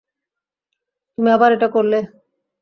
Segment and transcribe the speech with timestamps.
[1.17, 1.99] তুমি আবার এটা করলে।